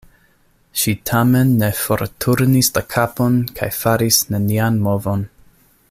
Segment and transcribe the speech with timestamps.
[0.83, 5.29] Ŝi tamen ne forturnis la kapon kaj faris nenian movon.